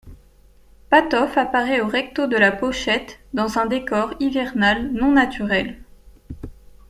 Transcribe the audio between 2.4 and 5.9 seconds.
pochette dans un décor hivernal non-naturel.